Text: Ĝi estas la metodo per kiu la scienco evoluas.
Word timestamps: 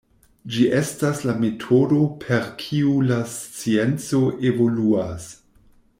Ĝi 0.53 0.63
estas 0.77 1.19
la 1.31 1.35
metodo 1.41 1.99
per 2.25 2.49
kiu 2.63 2.95
la 3.11 3.19
scienco 3.35 4.23
evoluas. 4.53 5.29